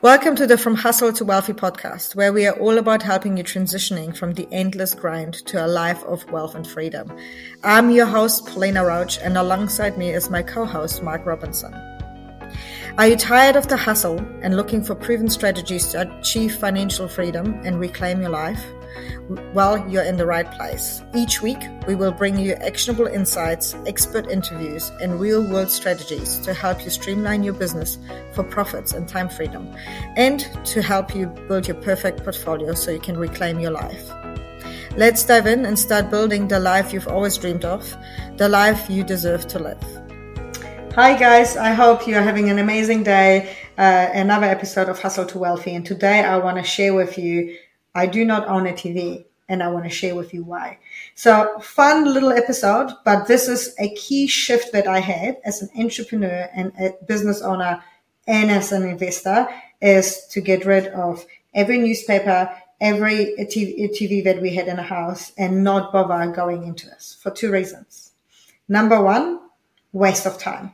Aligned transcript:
Welcome 0.00 0.36
to 0.36 0.46
the 0.46 0.56
From 0.56 0.76
Hustle 0.76 1.12
to 1.14 1.24
Wealthy 1.24 1.54
podcast, 1.54 2.14
where 2.14 2.32
we 2.32 2.46
are 2.46 2.56
all 2.60 2.78
about 2.78 3.02
helping 3.02 3.36
you 3.36 3.42
transitioning 3.42 4.16
from 4.16 4.34
the 4.34 4.46
endless 4.52 4.94
grind 4.94 5.34
to 5.46 5.66
a 5.66 5.66
life 5.66 6.04
of 6.04 6.24
wealth 6.30 6.54
and 6.54 6.64
freedom. 6.64 7.10
I'm 7.64 7.90
your 7.90 8.06
host, 8.06 8.46
Paulina 8.46 8.84
Roach, 8.84 9.18
and 9.18 9.36
alongside 9.36 9.98
me 9.98 10.10
is 10.10 10.30
my 10.30 10.40
co-host, 10.40 11.02
Mark 11.02 11.26
Robinson. 11.26 11.97
Are 12.98 13.06
you 13.06 13.16
tired 13.16 13.54
of 13.54 13.68
the 13.68 13.76
hustle 13.76 14.18
and 14.42 14.56
looking 14.56 14.82
for 14.82 14.96
proven 14.96 15.30
strategies 15.30 15.86
to 15.92 16.18
achieve 16.18 16.56
financial 16.56 17.06
freedom 17.06 17.60
and 17.64 17.78
reclaim 17.78 18.20
your 18.20 18.30
life? 18.30 18.60
well, 19.54 19.88
you're 19.88 20.02
in 20.02 20.16
the 20.16 20.26
right 20.26 20.50
place. 20.52 21.02
Each 21.14 21.42
week, 21.42 21.58
we 21.86 21.94
will 21.94 22.12
bring 22.12 22.38
you 22.38 22.54
actionable 22.54 23.06
insights, 23.06 23.76
expert 23.86 24.28
interviews, 24.28 24.90
and 25.00 25.20
real 25.20 25.42
world 25.42 25.70
strategies 25.70 26.38
to 26.40 26.54
help 26.54 26.82
you 26.82 26.90
streamline 26.90 27.42
your 27.42 27.54
business 27.54 27.98
for 28.32 28.42
profits 28.42 28.94
and 28.94 29.08
time 29.08 29.28
freedom, 29.28 29.72
and 30.16 30.40
to 30.64 30.82
help 30.82 31.14
you 31.14 31.26
build 31.46 31.68
your 31.68 31.76
perfect 31.76 32.24
portfolio 32.24 32.74
so 32.74 32.90
you 32.90 33.00
can 33.00 33.16
reclaim 33.16 33.60
your 33.60 33.72
life. 33.72 34.10
Let's 34.96 35.24
dive 35.24 35.46
in 35.46 35.66
and 35.66 35.78
start 35.78 36.10
building 36.10 36.48
the 36.48 36.58
life 36.58 36.92
you've 36.92 37.08
always 37.08 37.36
dreamed 37.36 37.64
of, 37.64 37.96
the 38.36 38.48
life 38.48 38.88
you 38.90 39.04
deserve 39.04 39.46
to 39.48 39.58
live. 39.58 39.97
Hi, 41.00 41.16
guys. 41.16 41.56
I 41.56 41.74
hope 41.74 42.08
you're 42.08 42.22
having 42.22 42.50
an 42.50 42.58
amazing 42.58 43.04
day. 43.04 43.54
Uh, 43.78 44.08
another 44.14 44.46
episode 44.46 44.88
of 44.88 44.98
Hustle 44.98 45.26
to 45.26 45.38
Wealthy. 45.38 45.76
And 45.76 45.86
today 45.86 46.24
I 46.24 46.38
want 46.38 46.56
to 46.56 46.64
share 46.64 46.92
with 46.92 47.16
you 47.16 47.56
I 47.94 48.06
do 48.06 48.24
not 48.24 48.48
own 48.48 48.66
a 48.66 48.72
TV 48.72 49.24
and 49.48 49.62
I 49.62 49.68
want 49.68 49.84
to 49.84 49.90
share 49.90 50.16
with 50.16 50.34
you 50.34 50.42
why. 50.42 50.80
So 51.14 51.60
fun 51.60 52.12
little 52.12 52.32
episode, 52.32 52.90
but 53.04 53.28
this 53.28 53.46
is 53.46 53.76
a 53.78 53.94
key 53.94 54.26
shift 54.26 54.72
that 54.72 54.88
I 54.88 54.98
had 54.98 55.36
as 55.44 55.62
an 55.62 55.68
entrepreneur 55.78 56.48
and 56.52 56.72
a 56.80 56.94
business 57.04 57.42
owner 57.42 57.80
and 58.26 58.50
as 58.50 58.72
an 58.72 58.82
investor 58.82 59.46
is 59.80 60.26
to 60.32 60.40
get 60.40 60.66
rid 60.66 60.88
of 60.88 61.24
every 61.54 61.78
newspaper, 61.78 62.50
every 62.80 63.36
TV, 63.38 64.24
that 64.24 64.42
we 64.42 64.52
had 64.56 64.66
in 64.66 64.74
the 64.74 64.82
house 64.82 65.30
and 65.38 65.62
not 65.62 65.92
bother 65.92 66.32
going 66.32 66.64
into 66.64 66.86
this 66.86 67.16
for 67.22 67.30
two 67.30 67.52
reasons. 67.52 68.14
Number 68.68 69.00
one, 69.00 69.42
waste 69.92 70.26
of 70.26 70.38
time. 70.38 70.72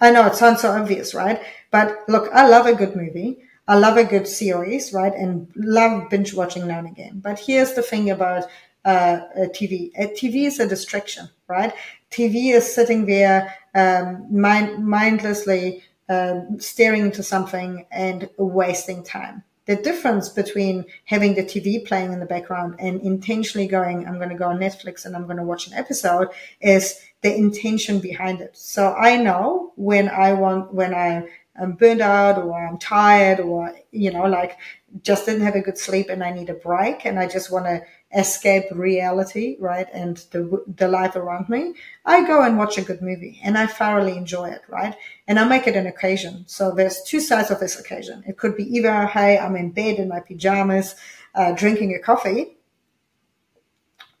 I 0.00 0.10
know 0.10 0.26
it 0.26 0.34
sounds 0.34 0.60
so 0.62 0.70
obvious, 0.70 1.14
right? 1.14 1.40
But 1.70 2.04
look, 2.08 2.30
I 2.32 2.46
love 2.48 2.66
a 2.66 2.74
good 2.74 2.94
movie. 2.96 3.38
I 3.66 3.76
love 3.76 3.96
a 3.96 4.04
good 4.04 4.26
series, 4.26 4.92
right? 4.92 5.12
And 5.14 5.48
love 5.56 6.08
binge 6.08 6.34
watching 6.34 6.66
now 6.66 6.78
and 6.78 6.88
again. 6.88 7.20
But 7.20 7.38
here's 7.38 7.74
the 7.74 7.82
thing 7.82 8.10
about 8.10 8.44
uh, 8.84 9.20
TV. 9.52 9.92
A 9.98 10.06
TV 10.08 10.46
is 10.46 10.58
a 10.60 10.66
distraction, 10.68 11.28
right? 11.48 11.74
TV 12.10 12.50
is 12.52 12.72
sitting 12.74 13.06
there 13.06 13.54
um, 13.74 14.26
mind- 14.30 14.84
mindlessly 14.86 15.82
um, 16.08 16.58
staring 16.58 17.02
into 17.02 17.22
something 17.22 17.84
and 17.90 18.30
wasting 18.38 19.04
time. 19.04 19.42
The 19.68 19.76
difference 19.76 20.30
between 20.30 20.86
having 21.04 21.34
the 21.34 21.42
TV 21.42 21.86
playing 21.86 22.14
in 22.14 22.20
the 22.20 22.26
background 22.26 22.76
and 22.78 23.02
intentionally 23.02 23.68
going, 23.68 24.08
I'm 24.08 24.16
going 24.16 24.30
to 24.30 24.34
go 24.34 24.48
on 24.48 24.58
Netflix 24.58 25.04
and 25.04 25.14
I'm 25.14 25.26
going 25.26 25.36
to 25.36 25.42
watch 25.42 25.66
an 25.66 25.74
episode 25.74 26.28
is 26.62 26.98
the 27.20 27.36
intention 27.36 28.00
behind 28.00 28.40
it. 28.40 28.56
So 28.56 28.94
I 28.94 29.18
know 29.18 29.74
when 29.76 30.08
I 30.08 30.32
want, 30.32 30.72
when 30.72 30.94
I 30.94 31.28
I'm 31.60 31.72
burned 31.72 32.00
out 32.00 32.38
or 32.38 32.66
I'm 32.66 32.78
tired 32.78 33.40
or, 33.40 33.74
you 33.90 34.10
know, 34.10 34.24
like 34.26 34.58
just 35.02 35.26
didn't 35.26 35.42
have 35.42 35.54
a 35.54 35.60
good 35.60 35.78
sleep 35.78 36.08
and 36.08 36.22
I 36.22 36.30
need 36.30 36.50
a 36.50 36.54
break 36.54 37.04
and 37.04 37.18
I 37.18 37.26
just 37.26 37.50
want 37.52 37.66
to 37.66 37.82
escape 38.16 38.64
reality, 38.70 39.56
right? 39.60 39.86
And 39.92 40.16
the, 40.30 40.64
the 40.76 40.88
life 40.88 41.14
around 41.16 41.48
me, 41.48 41.74
I 42.04 42.26
go 42.26 42.42
and 42.42 42.56
watch 42.56 42.78
a 42.78 42.82
good 42.82 43.02
movie 43.02 43.40
and 43.44 43.58
I 43.58 43.66
thoroughly 43.66 44.16
enjoy 44.16 44.50
it, 44.50 44.62
right? 44.68 44.94
And 45.26 45.38
I 45.38 45.44
make 45.44 45.66
it 45.66 45.76
an 45.76 45.86
occasion. 45.86 46.44
So 46.46 46.70
there's 46.70 47.02
two 47.02 47.20
sides 47.20 47.50
of 47.50 47.60
this 47.60 47.78
occasion. 47.78 48.24
It 48.26 48.38
could 48.38 48.56
be 48.56 48.64
either, 48.64 49.06
hey, 49.06 49.38
I'm 49.38 49.56
in 49.56 49.72
bed 49.72 49.96
in 49.96 50.08
my 50.08 50.20
pajamas, 50.20 50.94
uh, 51.34 51.52
drinking 51.52 51.94
a 51.94 51.98
coffee, 51.98 52.56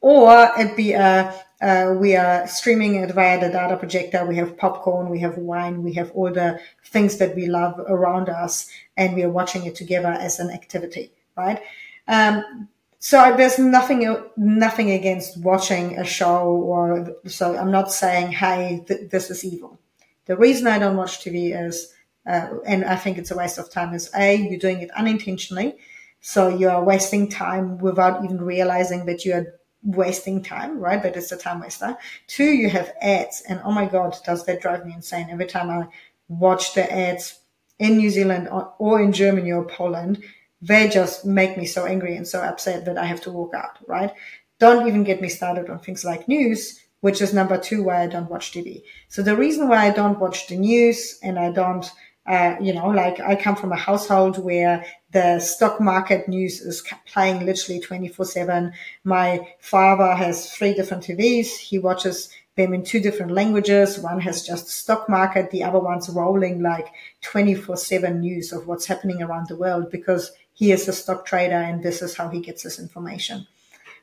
or 0.00 0.50
it'd 0.58 0.76
be 0.76 0.92
a, 0.92 1.34
uh, 1.60 1.94
we 1.98 2.14
are 2.14 2.46
streaming 2.46 2.96
it 2.96 3.12
via 3.12 3.40
the 3.40 3.48
data 3.48 3.76
projector. 3.76 4.24
We 4.24 4.36
have 4.36 4.56
popcorn, 4.56 5.08
we 5.08 5.18
have 5.20 5.36
wine, 5.36 5.82
we 5.82 5.92
have 5.94 6.10
all 6.12 6.32
the 6.32 6.60
things 6.84 7.18
that 7.18 7.34
we 7.34 7.46
love 7.46 7.80
around 7.88 8.28
us, 8.28 8.70
and 8.96 9.14
we 9.14 9.24
are 9.24 9.30
watching 9.30 9.64
it 9.64 9.74
together 9.74 10.08
as 10.08 10.38
an 10.38 10.50
activity, 10.50 11.10
right? 11.36 11.60
Um, 12.06 12.68
so 13.00 13.34
there's 13.36 13.58
nothing 13.58 14.16
nothing 14.36 14.90
against 14.92 15.38
watching 15.38 15.98
a 15.98 16.04
show, 16.04 16.46
or 16.46 17.14
so 17.26 17.56
I'm 17.56 17.70
not 17.70 17.92
saying, 17.92 18.32
hey, 18.32 18.84
th- 18.86 19.10
this 19.10 19.30
is 19.30 19.44
evil. 19.44 19.78
The 20.26 20.36
reason 20.36 20.66
I 20.66 20.78
don't 20.78 20.96
watch 20.96 21.20
TV 21.20 21.58
is, 21.60 21.94
uh, 22.26 22.58
and 22.66 22.84
I 22.84 22.96
think 22.96 23.18
it's 23.18 23.30
a 23.30 23.36
waste 23.36 23.58
of 23.58 23.70
time, 23.70 23.94
is 23.94 24.10
a 24.16 24.36
you're 24.36 24.58
doing 24.58 24.80
it 24.80 24.90
unintentionally, 24.92 25.76
so 26.20 26.48
you're 26.48 26.82
wasting 26.82 27.28
time 27.28 27.78
without 27.78 28.24
even 28.24 28.40
realizing 28.40 29.06
that 29.06 29.24
you 29.24 29.34
are 29.34 29.57
wasting 29.88 30.42
time, 30.42 30.78
right? 30.78 31.02
But 31.02 31.16
it's 31.16 31.32
a 31.32 31.36
time 31.36 31.60
waster. 31.60 31.96
Two, 32.26 32.44
you 32.44 32.68
have 32.70 32.92
ads. 33.00 33.42
And 33.48 33.60
oh 33.64 33.72
my 33.72 33.86
God, 33.86 34.16
does 34.24 34.44
that 34.44 34.60
drive 34.60 34.84
me 34.86 34.92
insane? 34.92 35.28
Every 35.30 35.46
time 35.46 35.70
I 35.70 35.88
watch 36.28 36.74
the 36.74 36.90
ads 36.92 37.40
in 37.78 37.96
New 37.96 38.10
Zealand 38.10 38.48
or 38.78 39.00
in 39.00 39.12
Germany 39.12 39.50
or 39.52 39.64
Poland, 39.64 40.22
they 40.60 40.88
just 40.88 41.24
make 41.24 41.56
me 41.56 41.64
so 41.64 41.86
angry 41.86 42.16
and 42.16 42.26
so 42.26 42.42
upset 42.42 42.84
that 42.84 42.98
I 42.98 43.06
have 43.06 43.20
to 43.22 43.30
walk 43.30 43.54
out, 43.54 43.78
right? 43.86 44.12
Don't 44.58 44.86
even 44.86 45.04
get 45.04 45.22
me 45.22 45.28
started 45.28 45.70
on 45.70 45.78
things 45.78 46.04
like 46.04 46.28
news, 46.28 46.80
which 47.00 47.22
is 47.22 47.32
number 47.32 47.56
two 47.56 47.84
why 47.84 48.02
I 48.02 48.08
don't 48.08 48.30
watch 48.30 48.52
TV. 48.52 48.82
So 49.08 49.22
the 49.22 49.36
reason 49.36 49.68
why 49.68 49.86
I 49.86 49.90
don't 49.90 50.18
watch 50.18 50.48
the 50.48 50.56
news 50.56 51.18
and 51.22 51.38
I 51.38 51.52
don't 51.52 51.90
uh, 52.28 52.56
you 52.60 52.74
know, 52.74 52.88
like 52.88 53.18
I 53.20 53.34
come 53.34 53.56
from 53.56 53.72
a 53.72 53.76
household 53.76 54.44
where 54.44 54.84
the 55.12 55.40
stock 55.40 55.80
market 55.80 56.28
news 56.28 56.60
is 56.60 56.84
playing 57.06 57.46
literally 57.46 57.80
24 57.80 58.26
seven. 58.26 58.72
My 59.02 59.54
father 59.60 60.14
has 60.14 60.52
three 60.52 60.74
different 60.74 61.04
TVs. 61.04 61.56
He 61.56 61.78
watches 61.78 62.28
them 62.56 62.74
in 62.74 62.84
two 62.84 63.00
different 63.00 63.32
languages. 63.32 63.98
One 63.98 64.20
has 64.20 64.46
just 64.46 64.68
stock 64.68 65.08
market. 65.08 65.50
The 65.50 65.64
other 65.64 65.78
one's 65.78 66.10
rolling 66.10 66.62
like 66.62 66.88
24 67.22 67.78
seven 67.78 68.20
news 68.20 68.52
of 68.52 68.66
what's 68.66 68.84
happening 68.84 69.22
around 69.22 69.48
the 69.48 69.56
world 69.56 69.90
because 69.90 70.30
he 70.52 70.70
is 70.70 70.86
a 70.86 70.92
stock 70.92 71.24
trader 71.24 71.54
and 71.54 71.82
this 71.82 72.02
is 72.02 72.14
how 72.14 72.28
he 72.28 72.40
gets 72.40 72.64
his 72.64 72.78
information. 72.78 73.46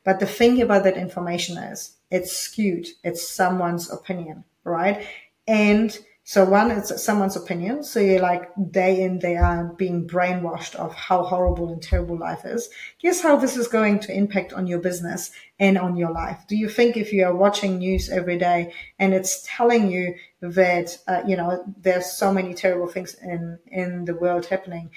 But 0.03 0.19
the 0.19 0.25
thing 0.25 0.63
about 0.63 0.83
that 0.85 0.97
information 0.97 1.57
is 1.57 1.91
it's 2.09 2.35
skewed. 2.35 2.87
It's 3.03 3.27
someone's 3.27 3.91
opinion, 3.91 4.45
right? 4.63 5.05
And 5.47 5.95
so 6.27 6.43
one, 6.43 6.71
it's 6.71 7.03
someone's 7.03 7.35
opinion. 7.35 7.83
So 7.83 7.99
you're 7.99 8.19
like 8.19 8.49
day 8.71 9.03
in, 9.03 9.19
day 9.19 9.35
out 9.35 9.77
being 9.77 10.07
brainwashed 10.07 10.73
of 10.73 10.91
how 10.95 11.21
horrible 11.21 11.71
and 11.71 11.79
terrible 11.79 12.17
life 12.17 12.45
is. 12.45 12.67
Guess 12.99 13.21
how 13.21 13.35
this 13.35 13.55
is 13.55 13.67
going 13.67 13.99
to 13.99 14.11
impact 14.11 14.51
on 14.51 14.65
your 14.65 14.79
business 14.79 15.29
and 15.59 15.77
on 15.77 15.95
your 15.95 16.11
life? 16.11 16.39
Do 16.47 16.55
you 16.55 16.67
think 16.67 16.97
if 16.97 17.13
you 17.13 17.25
are 17.25 17.35
watching 17.35 17.77
news 17.77 18.09
every 18.09 18.39
day 18.39 18.73
and 18.97 19.13
it's 19.13 19.45
telling 19.47 19.91
you 19.91 20.15
that, 20.41 20.97
uh, 21.07 21.21
you 21.27 21.37
know, 21.37 21.63
there's 21.77 22.11
so 22.11 22.33
many 22.33 22.55
terrible 22.55 22.87
things 22.87 23.13
in, 23.21 23.59
in 23.67 24.05
the 24.05 24.15
world 24.15 24.47
happening, 24.47 24.89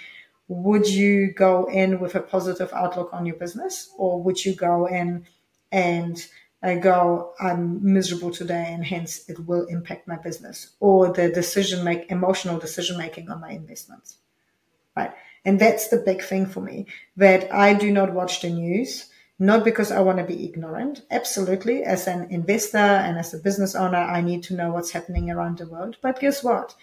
would 0.49 0.89
you 0.89 1.31
go 1.35 1.67
in 1.67 2.01
with 2.01 2.15
a 2.15 2.21
positive 2.21 2.73
outlook 2.73 3.11
on 3.13 3.27
your 3.27 3.37
business 3.37 3.91
or 3.99 4.23
would 4.23 4.43
you 4.43 4.55
go 4.55 4.87
in 4.87 5.27
and 5.71 6.27
I 6.63 6.75
go, 6.77 7.35
I'm 7.39 7.93
miserable 7.93 8.33
today 8.33 8.73
and 8.73 8.85
hence 8.85 9.29
it 9.29 9.47
will 9.47 9.67
impact 9.67 10.09
my 10.09 10.17
business 10.17 10.71
or 10.81 11.13
the 11.13 11.29
decision 11.29 11.85
make, 11.85 12.11
emotional 12.11 12.59
decision 12.59 12.99
making 12.99 13.31
on 13.31 13.41
my 13.41 13.51
investments. 13.51 14.17
Right. 14.97 15.13
And 15.45 15.61
that's 15.61 15.89
the 15.89 15.99
big 15.99 16.23
thing 16.23 16.47
for 16.47 16.61
me 16.61 16.87
that 17.17 17.53
I 17.55 17.75
do 17.75 17.93
not 17.93 18.13
watch 18.13 18.41
the 18.41 18.51
news, 18.51 19.09
not 19.39 19.65
because 19.65 19.93
I 19.93 20.01
want 20.01 20.19
to 20.19 20.25
be 20.25 20.45
ignorant. 20.45 21.03
Absolutely. 21.13 21.85
As 21.85 22.09
an 22.09 22.29
investor 22.31 22.79
and 22.79 23.19
as 23.19 23.33
a 23.33 23.39
business 23.39 23.77
owner, 23.77 23.99
I 23.99 24.21
need 24.21 24.43
to 24.45 24.57
know 24.57 24.73
what's 24.73 24.91
happening 24.91 25.31
around 25.31 25.59
the 25.59 25.69
world. 25.69 25.97
But 26.03 26.19
guess 26.19 26.43
what? 26.43 26.75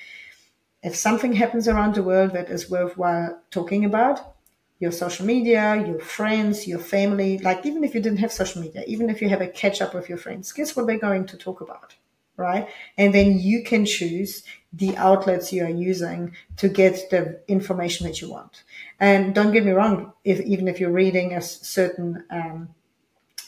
If 0.84 0.96
something 0.96 1.34
happens 1.34 1.68
around 1.68 1.96
the 1.96 2.04
world 2.04 2.32
that 2.32 2.50
is 2.50 2.70
worthwhile 2.70 3.42
talking 3.52 3.84
about, 3.84 4.35
your 4.80 4.92
social 4.92 5.26
media, 5.26 5.84
your 5.88 6.00
friends, 6.00 6.68
your 6.68 6.80
family, 6.80 7.38
like 7.40 7.66
even 7.66 7.84
if 7.84 7.96
you 7.96 8.02
didn't 8.02 8.20
have 8.20 8.32
social 8.32 8.62
media, 8.62 8.84
even 8.88 9.10
if 9.10 9.22
you 9.22 9.30
have 9.30 9.42
a 9.42 9.48
catch 9.48 9.82
up 9.82 9.94
with 9.94 10.10
your 10.10 10.18
friends, 10.18 10.52
guess 10.52 10.76
what 10.76 10.86
they're 10.88 11.00
going 11.00 11.26
to 11.28 11.38
talk 11.38 11.62
about? 11.62 11.96
Right. 12.38 12.68
And 12.98 13.14
then 13.14 13.40
you 13.40 13.64
can 13.64 13.86
choose 13.86 14.44
the 14.74 14.98
outlets 14.98 15.54
you 15.54 15.64
are 15.64 15.70
using 15.70 16.36
to 16.58 16.68
get 16.68 17.10
the 17.10 17.40
information 17.48 18.06
that 18.08 18.20
you 18.20 18.30
want. 18.30 18.64
And 19.00 19.34
don't 19.34 19.54
get 19.54 19.64
me 19.64 19.72
wrong, 19.72 20.12
if 20.26 20.42
even 20.42 20.68
if 20.68 20.82
you're 20.82 20.92
reading 20.92 21.34
a 21.34 21.42
certain 21.42 22.26
um, 22.30 22.70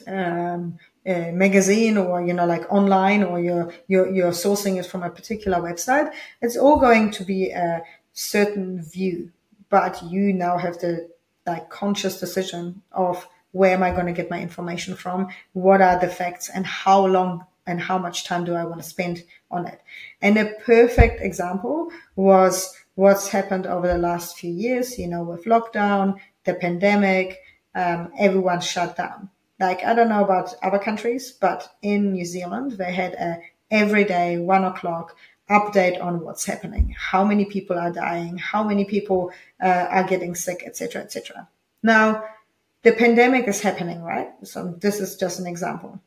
um, 0.07 0.79
magazine 1.05 1.97
or 1.97 2.25
you 2.25 2.33
know 2.33 2.45
like 2.45 2.71
online 2.71 3.23
or 3.23 3.39
you're, 3.41 3.73
you're 3.87 4.09
you're 4.09 4.31
sourcing 4.31 4.77
it 4.77 4.85
from 4.85 5.03
a 5.03 5.09
particular 5.09 5.57
website, 5.57 6.13
it's 6.41 6.55
all 6.55 6.79
going 6.79 7.11
to 7.11 7.25
be 7.25 7.49
a 7.49 7.83
certain 8.13 8.81
view. 8.81 9.31
But 9.69 10.01
you 10.03 10.31
now 10.31 10.57
have 10.57 10.79
the 10.79 11.09
like 11.47 11.69
conscious 11.69 12.19
decision 12.19 12.81
of 12.91 13.27
where 13.51 13.73
am 13.73 13.83
I 13.83 13.91
going 13.91 14.05
to 14.05 14.13
get 14.13 14.29
my 14.29 14.41
information 14.41 14.95
from? 14.95 15.29
What 15.53 15.81
are 15.81 15.99
the 15.99 16.09
facts 16.09 16.49
and 16.49 16.65
how 16.65 17.05
long 17.05 17.45
and 17.65 17.81
how 17.81 17.97
much 17.97 18.25
time 18.25 18.45
do 18.45 18.53
I 18.53 18.65
want 18.65 18.81
to 18.81 18.87
spend 18.87 19.23
on 19.49 19.65
it? 19.65 19.81
And 20.21 20.37
a 20.37 20.53
perfect 20.65 21.21
example 21.21 21.89
was 22.15 22.75
what's 22.95 23.29
happened 23.29 23.65
over 23.65 23.87
the 23.87 23.97
last 23.97 24.37
few 24.37 24.51
years, 24.51 24.99
you 24.99 25.07
know, 25.07 25.23
with 25.23 25.45
lockdown, 25.45 26.19
the 26.43 26.53
pandemic, 26.53 27.39
um, 27.73 28.11
everyone 28.17 28.61
shut 28.61 28.95
down. 28.95 29.29
Like, 29.59 29.83
I 29.83 29.93
don't 29.95 30.09
know 30.09 30.23
about 30.23 30.53
other 30.61 30.79
countries, 30.79 31.31
but 31.31 31.75
in 31.81 32.13
New 32.13 32.25
Zealand, 32.25 32.73
they 32.73 32.91
had 32.91 33.13
a 33.13 33.39
everyday 33.71 34.37
one 34.37 34.63
o'clock 34.63 35.15
update 35.49 36.01
on 36.03 36.21
what's 36.21 36.45
happening, 36.45 36.95
how 36.97 37.23
many 37.23 37.45
people 37.45 37.77
are 37.77 37.91
dying, 37.91 38.37
how 38.37 38.63
many 38.63 38.85
people 38.85 39.31
uh, 39.61 39.87
are 39.89 40.03
getting 40.03 40.35
sick, 40.35 40.63
etc., 40.65 41.01
etc. 41.01 41.47
Now, 41.83 42.25
the 42.83 42.91
pandemic 42.91 43.47
is 43.47 43.61
happening, 43.61 44.01
right? 44.01 44.29
So 44.43 44.75
this 44.79 44.99
is 44.99 45.15
just 45.15 45.39
an 45.39 45.47
example. 45.47 46.01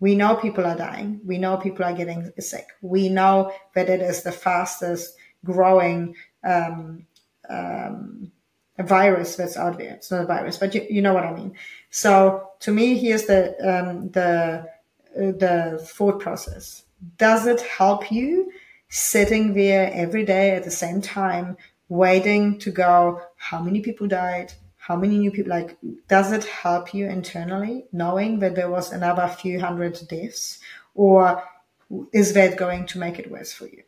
We 0.00 0.14
know 0.14 0.36
people 0.36 0.64
are 0.64 0.76
dying. 0.76 1.20
We 1.24 1.38
know 1.38 1.56
people 1.56 1.84
are 1.84 1.92
getting 1.92 2.32
sick. 2.38 2.66
We 2.82 3.08
know 3.08 3.52
that 3.74 3.88
it 3.88 4.00
is 4.00 4.22
the 4.22 4.32
fastest 4.32 5.16
growing 5.44 6.14
um, 6.42 7.06
um, 7.48 8.32
virus 8.78 9.36
that's 9.36 9.56
out 9.56 9.78
there. 9.78 9.94
It's 9.94 10.10
not 10.10 10.24
a 10.24 10.26
virus, 10.26 10.58
but 10.58 10.74
you, 10.74 10.86
you 10.90 11.02
know 11.02 11.14
what 11.14 11.24
I 11.24 11.32
mean. 11.32 11.56
So 11.90 12.50
to 12.60 12.72
me, 12.72 12.98
here's 12.98 13.24
the 13.24 13.54
um, 13.62 14.10
the 14.10 14.68
uh, 15.16 15.32
the 15.32 15.80
thought 15.82 16.20
process. 16.20 16.84
Does 17.18 17.46
it 17.46 17.60
help 17.60 18.10
you 18.10 18.50
sitting 18.88 19.54
there 19.54 19.90
every 19.92 20.24
day 20.24 20.52
at 20.52 20.64
the 20.64 20.70
same 20.70 21.00
time, 21.00 21.56
waiting 21.88 22.58
to 22.60 22.70
go? 22.70 23.20
How 23.36 23.60
many 23.60 23.80
people 23.80 24.06
died? 24.06 24.52
How 24.76 24.96
many 24.96 25.18
new 25.18 25.30
people? 25.30 25.50
Like, 25.50 25.78
does 26.08 26.32
it 26.32 26.44
help 26.44 26.94
you 26.94 27.06
internally 27.06 27.86
knowing 27.92 28.38
that 28.40 28.54
there 28.54 28.70
was 28.70 28.92
another 28.92 29.28
few 29.28 29.60
hundred 29.60 29.98
deaths, 30.08 30.58
or 30.94 31.42
is 32.12 32.32
that 32.34 32.56
going 32.56 32.86
to 32.86 32.98
make 32.98 33.18
it 33.18 33.30
worse 33.30 33.52
for 33.52 33.66
you? 33.66 33.82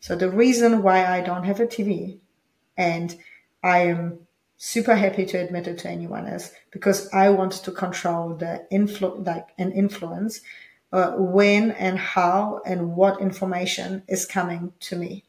So 0.00 0.14
the 0.14 0.30
reason 0.30 0.82
why 0.82 1.04
I 1.04 1.20
don't 1.20 1.44
have 1.44 1.60
a 1.60 1.66
TV 1.66 2.18
and 2.76 3.16
I 3.62 3.78
am 3.86 4.26
super 4.56 4.94
happy 4.94 5.26
to 5.26 5.38
admit 5.38 5.66
it 5.66 5.78
to 5.78 5.88
anyone 5.88 6.26
is 6.26 6.52
because 6.70 7.12
I 7.12 7.30
want 7.30 7.52
to 7.52 7.72
control 7.72 8.34
the 8.34 8.66
like 9.24 9.48
an 9.58 9.72
influence 9.72 10.40
uh, 10.96 11.12
when 11.16 11.72
and 11.72 11.98
how 11.98 12.62
and 12.64 12.96
what 12.96 13.20
information 13.20 14.02
is 14.08 14.24
coming 14.24 14.72
to 14.80 14.96
me, 14.96 15.24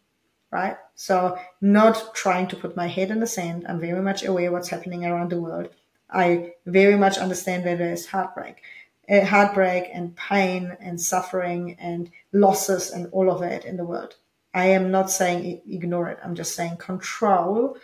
right? 0.49 0.77
So 0.95 1.37
not 1.59 2.15
trying 2.15 2.47
to 2.47 2.55
put 2.55 2.77
my 2.77 2.87
head 2.87 3.11
in 3.11 3.19
the 3.19 3.27
sand. 3.27 3.65
I'm 3.67 3.79
very 3.79 4.01
much 4.01 4.23
aware 4.23 4.51
what's 4.51 4.69
happening 4.69 5.05
around 5.05 5.31
the 5.31 5.41
world. 5.41 5.69
I 6.09 6.53
very 6.65 6.95
much 6.95 7.17
understand 7.17 7.65
that 7.65 7.79
there 7.79 7.91
is 7.91 8.07
heartbreak, 8.07 8.61
uh, 9.09 9.25
heartbreak 9.25 9.89
and 9.93 10.15
pain 10.15 10.77
and 10.79 11.01
suffering 11.01 11.75
and 11.79 12.09
losses 12.31 12.91
and 12.91 13.07
all 13.11 13.29
of 13.29 13.41
it 13.41 13.65
in 13.65 13.75
the 13.75 13.85
world. 13.85 14.15
I 14.53 14.67
am 14.67 14.89
not 14.89 15.11
saying 15.11 15.61
ignore 15.67 16.07
it. 16.07 16.19
I'm 16.23 16.35
just 16.35 16.55
saying 16.55 16.77
control 16.77 17.77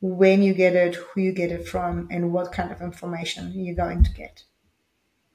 when 0.00 0.42
you 0.42 0.54
get 0.54 0.74
it, 0.74 0.94
who 0.94 1.20
you 1.20 1.32
get 1.32 1.52
it 1.52 1.68
from, 1.68 2.08
and 2.10 2.32
what 2.32 2.52
kind 2.52 2.72
of 2.72 2.80
information 2.80 3.52
you're 3.54 3.76
going 3.76 4.02
to 4.04 4.12
get. 4.12 4.44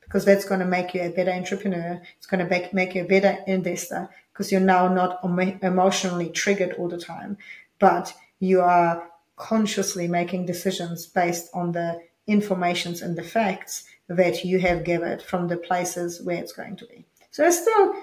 Because 0.06 0.26
that's 0.26 0.46
going 0.46 0.62
to 0.62 0.66
make 0.66 0.94
you 0.94 1.02
a 1.02 1.10
better 1.10 1.32
entrepreneur. 1.32 2.02
It's 2.18 2.28
going 2.28 2.44
to 2.44 2.50
make, 2.50 2.74
make 2.74 2.96
you 2.96 3.04
a 3.04 3.08
better 3.08 3.38
investor 3.48 4.10
because 4.32 4.52
you're 4.52 4.62
now 4.62 4.88
not 4.88 5.20
emotionally 5.64 6.30
triggered 6.30 6.74
all 6.74 6.90
the 6.90 6.98
time, 6.98 7.38
but 7.80 8.14
you 8.40 8.62
are 8.62 9.10
consciously 9.38 10.08
making 10.08 10.46
decisions 10.46 11.06
based 11.06 11.50
on 11.54 11.72
the 11.72 12.02
informations 12.28 13.02
and 13.02 13.18
the 13.18 13.24
facts 13.24 13.86
that 14.08 14.44
you 14.44 14.60
have 14.60 14.84
gathered 14.84 15.22
from 15.22 15.48
the 15.48 15.58
places 15.58 16.22
where 16.22 16.38
it's 16.38 16.54
going 16.54 16.76
to 16.76 16.86
be. 16.86 17.06
So 17.32 17.46
I 17.46 17.50
still 17.50 17.96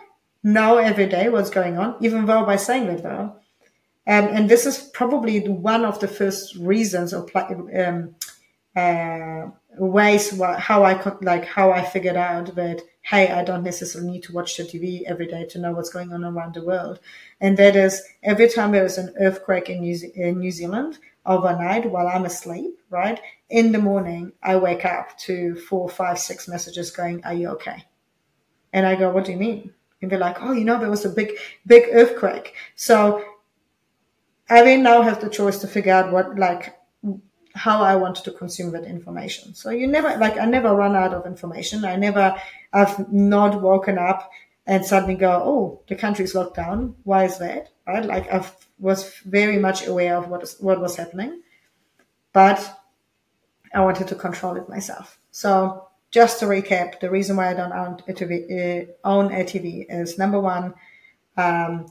know 0.43 0.79
every 0.79 1.07
day 1.07 1.29
what's 1.29 1.51
going 1.51 1.79
on, 1.79 1.97
even 2.01 2.27
though 2.27 2.45
by 2.45 2.57
saying 2.57 2.87
that 2.87 3.03
though, 3.03 3.37
um, 4.05 4.25
and 4.35 4.49
this 4.49 4.67
is 4.67 4.79
probably 4.79 5.47
one 5.49 5.85
of 5.85 6.01
the 6.01 6.09
first 6.09 6.57
reasons 6.57 7.15
or 7.15 7.27
um, 7.37 8.17
uh, 8.75 9.51
ways 9.79 10.41
how 10.41 10.85
I 10.85 10.95
could, 10.95 11.25
like 11.25 11.45
how 11.45 11.71
I 11.71 11.83
figured 11.85 12.17
out 12.17 12.55
that 12.55 12.83
hey, 13.03 13.33
I 13.33 13.43
don't 13.43 13.65
necessarily 13.65 14.13
need 14.13 14.23
to 14.25 14.33
watch 14.33 14.57
the 14.57 14.63
TV 14.63 15.03
every 15.07 15.27
day 15.27 15.45
to 15.47 15.59
know 15.59 15.73
what's 15.73 15.91
going 15.91 16.13
on 16.13 16.25
around 16.25 16.55
the 16.55 16.65
world. 16.65 17.01
And 17.41 17.57
that 17.57 17.75
is 17.75 18.01
every 18.23 18.49
time 18.49 18.71
there 18.73 18.85
is 18.85 18.97
an 18.97 19.13
earthquake 19.21 19.69
in 19.69 19.81
New, 19.81 19.99
in 20.15 20.39
New 20.39 20.53
Zealand 20.53 20.99
overnight 21.27 21.91
while 21.91 22.07
I'm 22.07 22.25
asleep, 22.25 22.79
right? 22.91 23.21
In 23.51 23.73
the 23.73 23.79
morning, 23.79 24.33
I 24.43 24.57
wake 24.57 24.85
up 24.85 25.19
to 25.21 25.57
four, 25.57 25.89
five, 25.89 26.19
six 26.19 26.49
messages 26.49 26.91
going, 26.91 27.25
"Are 27.25 27.35
you 27.35 27.49
okay?" 27.51 27.85
And 28.73 28.87
I 28.87 28.95
go, 28.95 29.11
"What 29.11 29.25
do 29.25 29.33
you 29.33 29.39
mean?" 29.39 29.75
And 30.01 30.11
they're 30.11 30.19
like, 30.19 30.41
"Oh, 30.41 30.53
you 30.53 30.65
know, 30.65 30.79
there 30.79 30.91
was 30.91 31.05
a 31.05 31.11
big, 31.11 31.33
big 31.67 31.89
earthquake." 31.93 32.55
So 32.77 33.25
I 34.49 34.63
will 34.63 34.79
now 34.79 35.03
have 35.03 35.21
the 35.21 35.29
choice 35.29 35.59
to 35.59 35.69
figure 35.69 35.93
out 35.93 36.13
what 36.13 36.39
like 36.39 36.75
how 37.55 37.83
I 37.83 37.97
want 37.97 38.17
to 38.17 38.31
consume 38.33 38.73
that 38.73 38.85
information. 38.85 39.55
So 39.55 39.71
you 39.71 39.87
never 39.87 40.17
like 40.19 40.39
I 40.39 40.45
never 40.47 40.75
run 40.75 40.97
out 40.97 41.15
of 41.15 41.27
information. 41.27 41.85
I 41.85 41.97
never 41.97 42.35
I've 42.73 43.13
not 43.13 43.61
woken 43.61 43.99
up 43.99 44.31
and 44.67 44.85
suddenly 44.85 45.17
go, 45.17 45.43
oh, 45.45 45.83
the 45.89 45.97
country's 45.97 46.35
locked 46.35 46.57
down. 46.57 46.95
Why 47.05 47.25
is 47.25 47.39
that? 47.39 47.71
Right? 47.87 48.05
Like 48.05 48.33
I 48.33 48.45
was 48.79 49.13
very 49.25 49.59
much 49.59 49.87
aware 49.87 50.17
of 50.17 50.29
what 50.29 50.43
is, 50.43 50.57
what 50.61 50.81
was 50.81 50.97
happening, 50.97 51.43
but 52.33 52.79
I 53.75 53.81
wanted 53.81 54.09
to 54.09 54.15
control 54.15 54.57
it 54.57 54.69
myself. 54.69 55.19
So 55.31 55.89
just 56.11 56.41
to 56.41 56.47
recap, 56.47 57.01
the 57.01 57.11
reason 57.11 57.37
why 57.37 57.51
I 57.51 57.55
don't 57.55 57.73
own 57.73 57.99
a 58.07 58.13
TV, 58.13 58.89
uh, 58.89 58.93
own 59.05 59.33
a 59.33 59.45
TV 59.45 59.87
is 59.89 60.19
number 60.19 60.39
one, 60.39 60.75
um, 61.37 61.87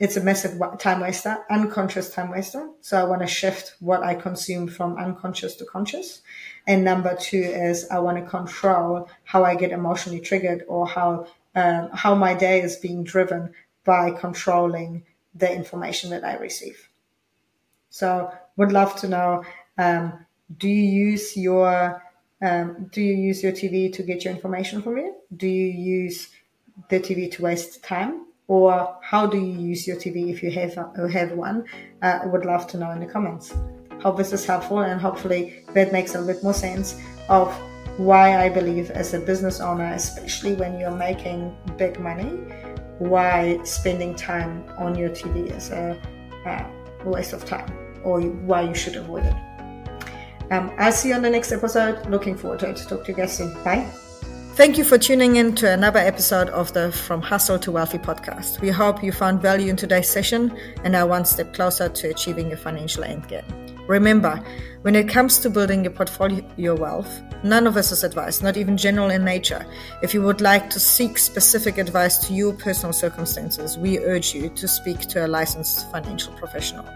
it's 0.00 0.16
a 0.16 0.20
massive 0.20 0.60
time 0.78 1.00
waster, 1.00 1.38
unconscious 1.50 2.10
time 2.10 2.30
waster. 2.30 2.68
So 2.80 3.00
I 3.00 3.04
want 3.04 3.22
to 3.22 3.28
shift 3.28 3.76
what 3.80 4.02
I 4.02 4.14
consume 4.14 4.66
from 4.66 4.96
unconscious 4.96 5.54
to 5.56 5.64
conscious. 5.64 6.22
And 6.66 6.84
number 6.84 7.16
two 7.16 7.42
is 7.42 7.88
I 7.90 8.00
want 8.00 8.18
to 8.18 8.28
control 8.28 9.08
how 9.22 9.44
I 9.44 9.54
get 9.54 9.70
emotionally 9.70 10.20
triggered 10.20 10.64
or 10.66 10.86
how 10.86 11.26
um, 11.54 11.90
how 11.92 12.16
my 12.16 12.34
day 12.34 12.60
is 12.62 12.76
being 12.76 13.04
driven 13.04 13.54
by 13.84 14.10
controlling 14.10 15.04
the 15.36 15.52
information 15.52 16.10
that 16.10 16.24
I 16.24 16.36
receive. 16.36 16.88
So 17.90 18.32
would 18.56 18.72
love 18.72 18.96
to 18.96 19.08
know, 19.08 19.44
um, 19.78 20.26
do 20.58 20.68
you 20.68 20.82
use 21.06 21.36
your 21.36 22.02
um, 22.42 22.90
do 22.92 23.00
you 23.00 23.14
use 23.14 23.42
your 23.42 23.52
TV 23.52 23.92
to 23.92 24.02
get 24.02 24.24
your 24.24 24.34
information 24.34 24.82
from 24.82 24.98
it? 24.98 25.14
Do 25.36 25.46
you 25.46 25.66
use 25.66 26.30
the 26.88 26.98
TV 26.98 27.30
to 27.32 27.42
waste 27.42 27.84
time? 27.84 28.26
Or 28.48 28.98
how 29.02 29.26
do 29.26 29.38
you 29.38 29.58
use 29.58 29.86
your 29.86 29.96
TV 29.96 30.30
if 30.30 30.42
you 30.42 30.50
have 30.50 30.74
have 31.12 31.32
one? 31.32 31.64
Uh, 32.02 32.20
I 32.22 32.26
would 32.26 32.44
love 32.44 32.66
to 32.68 32.78
know 32.78 32.90
in 32.90 33.00
the 33.00 33.06
comments. 33.06 33.54
Hope 34.02 34.16
this 34.16 34.32
is 34.32 34.44
helpful 34.44 34.80
and 34.80 35.00
hopefully 35.00 35.64
that 35.72 35.92
makes 35.92 36.14
a 36.14 36.22
bit 36.22 36.42
more 36.42 36.52
sense 36.52 37.00
of 37.28 37.48
why 37.96 38.44
I 38.44 38.48
believe 38.48 38.90
as 38.90 39.14
a 39.14 39.20
business 39.20 39.60
owner, 39.60 39.92
especially 39.94 40.54
when 40.54 40.78
you're 40.78 40.90
making 40.90 41.56
big 41.78 41.98
money, 42.00 42.30
why 42.98 43.62
spending 43.64 44.14
time 44.14 44.64
on 44.78 44.94
your 44.96 45.10
TV 45.10 45.56
is 45.56 45.70
a, 45.70 45.98
a 46.46 47.08
waste 47.08 47.32
of 47.32 47.44
time 47.44 47.72
or 48.02 48.20
why 48.20 48.62
you 48.62 48.74
should 48.74 48.96
avoid 48.96 49.24
it. 49.24 49.34
Um, 50.50 50.70
I'll 50.78 50.92
see 50.92 51.08
you 51.08 51.14
on 51.14 51.22
the 51.22 51.30
next 51.30 51.52
episode. 51.52 52.06
Looking 52.10 52.36
forward 52.36 52.60
to 52.60 52.70
it. 52.70 52.76
Talk 52.76 53.04
to 53.04 53.12
you 53.12 53.16
guys 53.16 53.36
soon. 53.36 53.54
Bye. 53.64 54.03
Thank 54.54 54.78
you 54.78 54.84
for 54.84 54.98
tuning 54.98 55.34
in 55.34 55.56
to 55.56 55.72
another 55.72 55.98
episode 55.98 56.48
of 56.50 56.72
the 56.74 56.92
From 56.92 57.20
Hustle 57.20 57.58
to 57.58 57.72
Wealthy 57.72 57.98
podcast. 57.98 58.60
We 58.60 58.68
hope 58.68 59.02
you 59.02 59.10
found 59.10 59.42
value 59.42 59.68
in 59.68 59.74
today's 59.74 60.08
session 60.08 60.56
and 60.84 60.94
are 60.94 61.08
one 61.08 61.24
step 61.24 61.52
closer 61.54 61.88
to 61.88 62.10
achieving 62.10 62.50
your 62.50 62.56
financial 62.56 63.02
endgame. 63.02 63.42
Remember, 63.88 64.40
when 64.82 64.94
it 64.94 65.08
comes 65.08 65.40
to 65.40 65.50
building 65.50 65.82
your 65.82 65.92
portfolio 65.92 66.48
your 66.56 66.76
wealth, 66.76 67.20
none 67.42 67.66
of 67.66 67.76
us 67.76 67.90
is 67.90 68.04
advice, 68.04 68.42
not 68.42 68.56
even 68.56 68.76
general 68.76 69.10
in 69.10 69.24
nature. 69.24 69.66
If 70.04 70.14
you 70.14 70.22
would 70.22 70.40
like 70.40 70.70
to 70.70 70.78
seek 70.78 71.18
specific 71.18 71.76
advice 71.76 72.18
to 72.28 72.32
your 72.32 72.52
personal 72.52 72.92
circumstances, 72.92 73.76
we 73.76 73.98
urge 73.98 74.36
you 74.36 74.50
to 74.50 74.68
speak 74.68 75.00
to 75.00 75.26
a 75.26 75.28
licensed 75.28 75.90
financial 75.90 76.32
professional. 76.34 76.86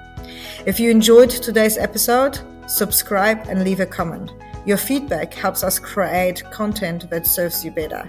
If 0.65 0.79
you 0.79 0.93
enjoyed 0.93 1.31
today's 1.31 1.77
episode, 1.77 2.39
subscribe 2.69 3.49
and 3.49 3.65
leave 3.65 3.81
a 3.81 3.87
comment. 3.87 4.31
Your 4.69 4.77
feedback 4.77 5.33
helps 5.33 5.65
us 5.65 5.79
create 5.79 6.45
content 6.51 7.09
that 7.09 7.27
serves 7.27 7.65
you 7.65 7.71
better. 7.71 8.07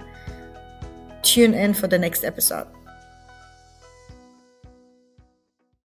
Tune 1.22 1.54
in 1.54 1.72
for 1.72 1.86
the 1.86 1.98
next 1.98 2.22
episode. 2.22 2.66